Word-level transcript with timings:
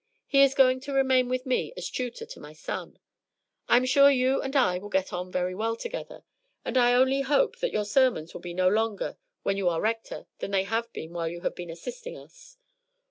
He 0.25 0.41
is 0.41 0.55
going 0.55 0.79
to 0.79 0.93
remain 0.93 1.29
with 1.29 1.45
me 1.45 1.73
as 1.77 1.87
tutor 1.87 2.25
to 2.25 2.39
my 2.39 2.53
son. 2.53 2.97
I 3.69 3.77
am 3.77 3.85
sure 3.85 4.09
you 4.09 4.41
and 4.41 4.55
I 4.55 4.79
will 4.79 4.89
get 4.89 5.13
on 5.13 5.31
very 5.31 5.53
well 5.53 5.75
together, 5.75 6.23
and 6.65 6.75
I 6.75 6.95
only 6.95 7.21
hope 7.21 7.57
that 7.59 7.71
your 7.71 7.85
sermons 7.85 8.33
will 8.33 8.41
be 8.41 8.55
no 8.55 8.67
longer 8.67 9.17
when 9.43 9.57
you 9.57 9.69
are 9.69 9.79
Rector 9.79 10.25
than 10.39 10.49
they 10.49 10.63
have 10.63 10.91
been 10.91 11.13
while 11.13 11.27
you 11.27 11.41
have 11.41 11.53
been 11.53 11.69
assisting 11.69 12.17
us. 12.17 12.57